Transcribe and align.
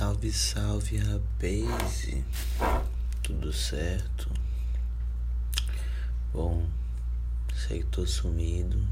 Salve, 0.00 0.32
salve, 0.32 0.96
rapaz! 0.96 2.08
Tudo 3.22 3.52
certo? 3.52 4.30
Bom, 6.32 6.66
sei 7.54 7.80
que 7.80 7.86
tô 7.88 8.06
sumido. 8.06 8.82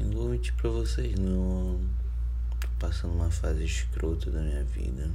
Não 0.00 0.10
vou 0.10 0.30
mentir 0.30 0.52
pra 0.54 0.68
vocês, 0.68 1.16
não. 1.16 1.80
Tô 2.58 2.66
passando 2.80 3.14
uma 3.14 3.30
fase 3.30 3.62
escrota 3.62 4.32
da 4.32 4.40
minha 4.40 4.64
vida. 4.64 5.08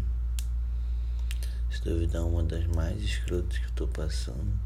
Se 1.69 1.83
duvidar, 1.83 2.23
uma 2.23 2.41
das 2.41 2.65
mais 2.67 3.03
escrotas 3.03 3.57
que 3.57 3.65
eu 3.65 3.71
tô 3.71 3.87
passando. 3.89 4.57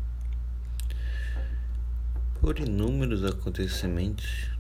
Por 2.40 2.60
inúmeros 2.60 3.24
acontecimentos, 3.24 4.52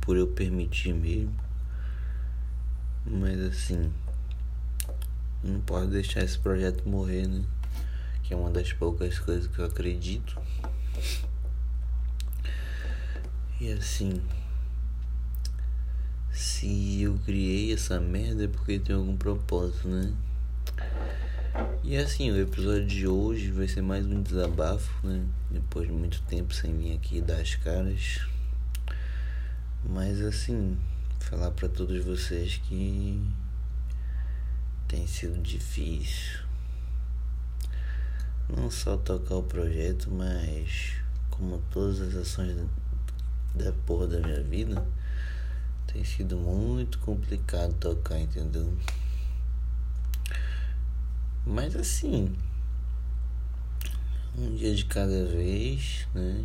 por 0.00 0.16
eu 0.16 0.26
permitir 0.26 0.92
mesmo. 0.92 1.51
Mas 3.04 3.40
assim, 3.40 3.92
não 5.42 5.60
pode 5.60 5.90
deixar 5.90 6.22
esse 6.22 6.38
projeto 6.38 6.88
morrer, 6.88 7.26
né? 7.26 7.44
Que 8.22 8.32
é 8.32 8.36
uma 8.36 8.50
das 8.50 8.72
poucas 8.72 9.18
coisas 9.18 9.46
que 9.46 9.58
eu 9.58 9.66
acredito. 9.66 10.40
E 13.60 13.72
assim, 13.72 14.20
se 16.32 17.02
eu 17.02 17.18
criei 17.24 17.72
essa 17.72 18.00
merda 18.00 18.44
é 18.44 18.48
porque 18.48 18.78
tem 18.78 18.96
algum 18.96 19.16
propósito, 19.16 19.88
né? 19.88 20.12
E 21.84 21.96
assim, 21.96 22.30
o 22.30 22.40
episódio 22.40 22.86
de 22.86 23.06
hoje 23.06 23.50
vai 23.50 23.68
ser 23.68 23.82
mais 23.82 24.06
um 24.06 24.22
desabafo, 24.22 25.06
né? 25.06 25.24
Depois 25.50 25.86
de 25.86 25.92
muito 25.92 26.22
tempo 26.22 26.54
sem 26.54 26.76
vir 26.76 26.94
aqui 26.94 27.20
dar 27.20 27.40
as 27.40 27.54
caras. 27.56 28.20
Mas 29.84 30.20
assim, 30.20 30.78
falar 31.32 31.50
para 31.52 31.66
todos 31.66 32.04
vocês 32.04 32.58
que 32.58 33.26
tem 34.86 35.06
sido 35.06 35.40
difícil. 35.40 36.40
Não 38.54 38.70
só 38.70 38.98
tocar 38.98 39.36
o 39.36 39.42
projeto, 39.42 40.10
mas 40.10 40.92
como 41.30 41.58
todas 41.70 42.02
as 42.02 42.14
ações 42.16 42.54
da 43.54 43.72
porra 43.86 44.08
da 44.08 44.20
minha 44.20 44.42
vida, 44.42 44.86
tem 45.86 46.04
sido 46.04 46.36
muito 46.36 46.98
complicado 46.98 47.72
tocar, 47.80 48.20
entendeu? 48.20 48.76
Mas 51.46 51.74
assim, 51.74 52.36
um 54.36 54.54
dia 54.54 54.74
de 54.74 54.84
cada 54.84 55.24
vez, 55.24 56.06
né? 56.14 56.44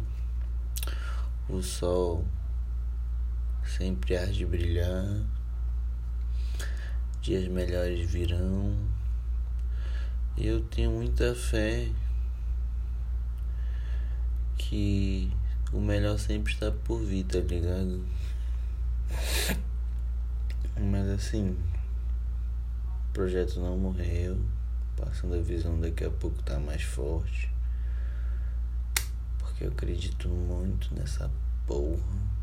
O 1.49 1.61
sol 1.61 2.25
sempre 3.67 4.17
há 4.17 4.25
de 4.25 4.45
brilhar, 4.45 5.05
dias 7.21 7.47
melhores 7.47 8.09
virão. 8.09 8.75
Eu 10.37 10.61
tenho 10.61 10.91
muita 10.91 11.35
fé 11.35 11.89
que 14.57 15.31
o 15.71 15.79
melhor 15.79 16.17
sempre 16.17 16.53
está 16.53 16.71
por 16.71 16.99
vir, 17.03 17.23
tá 17.25 17.39
ligado? 17.39 18.05
Mas 20.79 21.07
assim, 21.09 21.57
o 23.09 23.13
projeto 23.13 23.59
não 23.59 23.77
morreu. 23.77 24.37
Passando 24.95 25.35
a 25.35 25.41
visão 25.41 25.79
daqui 25.79 26.05
a 26.05 26.09
pouco 26.09 26.41
tá 26.43 26.59
mais 26.59 26.81
forte. 26.81 27.51
Porque 29.37 29.63
eu 29.63 29.69
acredito 29.69 30.27
muito 30.27 30.93
nessa 30.95 31.29
porra. 31.65 32.36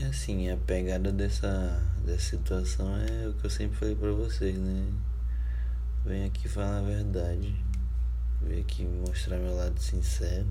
E 0.00 0.04
assim, 0.04 0.48
a 0.48 0.56
pegada 0.56 1.12
dessa, 1.12 1.78
dessa 2.06 2.30
situação 2.30 2.96
é 2.96 3.28
o 3.28 3.34
que 3.34 3.44
eu 3.44 3.50
sempre 3.50 3.76
falei 3.76 3.94
pra 3.94 4.10
vocês, 4.12 4.56
né? 4.56 4.90
Vem 6.06 6.24
aqui 6.24 6.48
falar 6.48 6.78
a 6.78 6.82
verdade. 6.82 7.54
Vem 8.40 8.60
aqui 8.60 8.86
mostrar 8.86 9.36
meu 9.36 9.54
lado 9.54 9.78
sincero. 9.78 10.46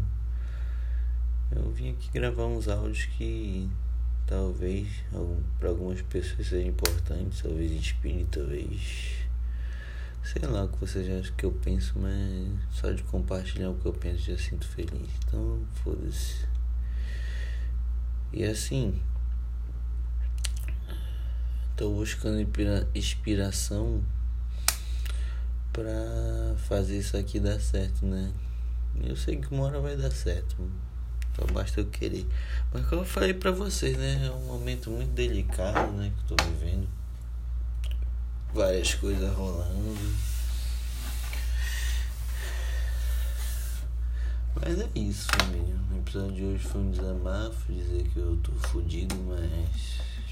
Eu 1.52 1.72
vim 1.72 1.94
aqui 1.94 2.12
gravar 2.12 2.46
uns 2.46 2.68
áudios 2.68 3.06
que 3.06 3.68
talvez 4.28 4.88
para 5.58 5.70
algumas 5.70 6.00
pessoas 6.04 6.48
sejam 6.48 6.70
importantes, 6.70 7.42
talvez 7.42 7.72
inspire, 7.72 8.28
talvez. 8.30 9.26
Sei 10.24 10.48
lá 10.48 10.66
o 10.66 10.70
que 10.70 10.80
vocês 10.80 11.10
acham 11.10 11.36
que 11.36 11.46
eu 11.48 11.52
penso, 11.54 11.98
mas 11.98 12.52
só 12.70 12.92
de 12.92 13.02
compartilhar 13.02 13.72
o 13.72 13.80
que 13.80 13.88
eu 13.88 13.94
penso 13.94 14.20
já 14.20 14.38
sinto 14.38 14.68
feliz. 14.68 15.10
Então, 15.26 15.60
foda-se. 15.84 16.48
E 18.32 18.44
assim, 18.44 19.02
Tô 21.80 21.92
buscando 21.92 22.46
inspiração 22.94 24.04
pra 25.72 25.94
fazer 26.68 26.98
isso 26.98 27.16
aqui 27.16 27.40
dar 27.40 27.58
certo, 27.62 28.06
né? 28.06 28.34
Eu 29.02 29.16
sei 29.16 29.38
que 29.38 29.48
uma 29.50 29.64
hora 29.64 29.80
vai 29.80 29.96
dar 29.96 30.12
certo. 30.12 30.58
Só 31.38 31.46
basta 31.54 31.80
eu 31.80 31.86
querer. 31.86 32.28
Mas 32.74 32.86
como 32.86 33.04
eu 33.04 33.06
falei 33.06 33.34
pra 33.34 33.52
vocês, 33.52 33.96
né? 33.96 34.28
É 34.28 34.30
um 34.30 34.46
momento 34.48 34.92
muito 34.92 35.12
delicado, 35.12 35.94
né? 35.94 36.12
Que 36.18 36.36
tô 36.36 36.44
vivendo. 36.44 36.86
Várias 38.54 38.96
coisas 38.96 39.34
rolando. 39.34 39.96
Mas 44.54 44.82
é 44.82 44.90
isso, 44.96 45.30
família. 45.32 45.80
O 45.94 45.98
episódio 46.00 46.36
de 46.36 46.44
hoje 46.44 46.64
foi 46.66 46.82
um 46.82 46.92
desabafo, 46.92 47.72
dizer 47.72 48.04
que 48.10 48.20
eu 48.20 48.36
tô 48.44 48.52
fudido, 48.68 49.16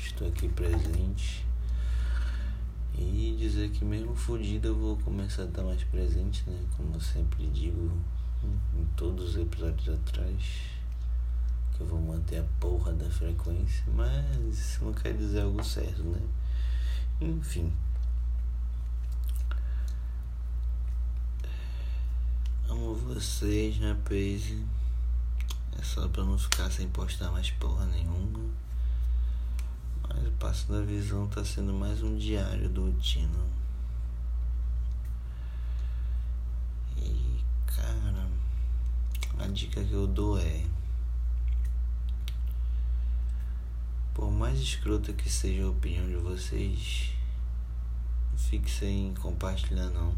estou 0.07 0.27
aqui 0.27 0.47
presente. 0.49 1.45
E 2.97 3.35
dizer 3.37 3.69
que 3.69 3.85
mesmo 3.85 4.15
fudido 4.15 4.69
eu 4.69 4.75
vou 4.75 4.97
começar 4.97 5.43
a 5.43 5.45
estar 5.45 5.61
mais 5.63 5.83
presente, 5.83 6.43
né? 6.49 6.65
Como 6.75 6.95
eu 6.95 7.01
sempre 7.01 7.45
digo 7.47 7.91
em 8.75 8.85
todos 8.95 9.31
os 9.31 9.37
episódios 9.37 9.89
atrás. 9.89 10.43
Que 11.73 11.81
eu 11.81 11.87
vou 11.87 12.01
manter 12.01 12.39
a 12.39 12.45
porra 12.59 12.91
da 12.93 13.09
frequência, 13.09 13.83
mas 13.93 14.57
isso 14.57 14.83
não 14.83 14.93
quer 14.93 15.15
dizer 15.15 15.41
algo 15.41 15.63
certo, 15.63 16.01
né? 16.03 16.21
Enfim. 17.21 17.71
Amo 22.67 22.95
vocês, 22.95 23.77
rapaz. 23.77 24.55
É 25.77 25.83
só 25.83 26.07
pra 26.07 26.23
não 26.23 26.37
ficar 26.37 26.71
sem 26.71 26.89
postar 26.89 27.29
mais 27.31 27.51
porra 27.51 27.85
nenhuma. 27.85 28.66
Passo 30.39 30.71
da 30.71 30.81
visão 30.81 31.27
tá 31.27 31.43
sendo 31.43 31.73
mais 31.73 32.03
um 32.03 32.15
diário 32.15 32.69
do 32.69 32.93
Tino. 32.99 33.43
E 36.95 37.43
cara, 37.65 38.29
a 39.39 39.47
dica 39.47 39.83
que 39.83 39.93
eu 39.93 40.05
dou 40.05 40.37
é 40.37 40.63
por 44.13 44.29
mais 44.29 44.59
escrota 44.59 45.11
que 45.11 45.27
seja 45.27 45.63
a 45.63 45.71
opinião 45.71 46.07
de 46.07 46.17
vocês, 46.17 47.13
não 48.31 48.37
fique 48.37 48.69
sem 48.69 49.15
compartilhar 49.15 49.89
não. 49.89 50.13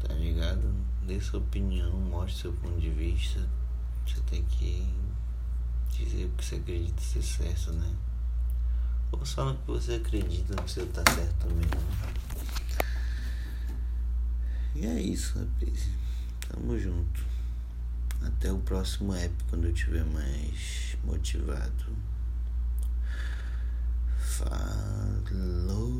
Tá 0.00 0.14
ligado? 0.14 0.74
Dê 1.06 1.20
sua 1.20 1.40
opinião, 1.40 1.92
mostre 1.92 2.40
seu 2.40 2.52
ponto 2.54 2.80
de 2.80 2.88
vista. 2.88 3.46
Você 4.06 4.18
tem 4.22 4.42
que 4.44 4.86
dizer 5.92 6.24
o 6.24 6.30
que 6.30 6.42
você 6.42 6.56
acredita 6.56 7.02
ser 7.02 7.22
certo, 7.22 7.70
né? 7.74 7.94
Ou 9.14 9.24
só 9.24 9.44
no 9.44 9.56
que 9.56 9.66
você 9.68 9.94
acredita, 9.94 10.56
não 10.56 10.64
precisa 10.64 10.86
estar 10.86 11.08
certo 11.12 11.34
também, 11.38 11.66
né? 11.66 12.12
E 14.74 14.86
é 14.86 15.00
isso, 15.00 15.38
rapaz. 15.38 15.88
Tamo 16.48 16.76
junto. 16.76 17.24
Até 18.22 18.50
o 18.50 18.58
próximo 18.58 19.14
app 19.14 19.32
quando 19.48 19.66
eu 19.66 19.72
estiver 19.72 20.04
mais 20.04 20.96
motivado. 21.04 21.96
Falou. 24.18 25.92